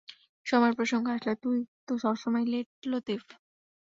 [0.45, 1.57] সময়ের প্রসঙ্গ আসলে তুই
[1.87, 3.21] তো সবসময়ই লেট লতিফ!